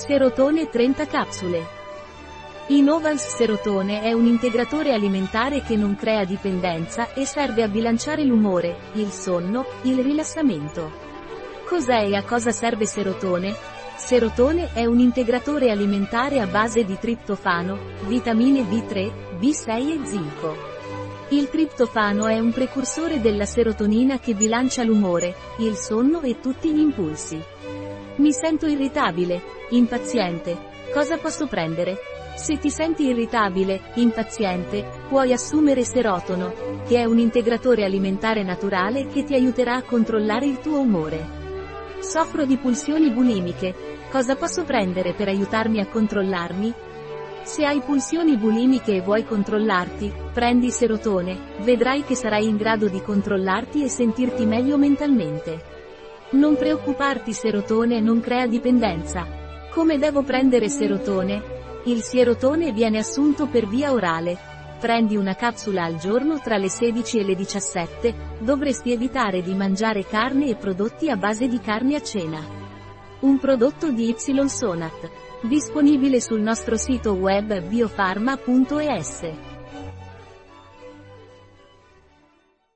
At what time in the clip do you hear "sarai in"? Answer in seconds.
52.14-52.58